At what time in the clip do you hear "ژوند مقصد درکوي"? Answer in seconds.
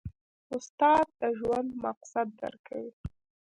1.39-2.91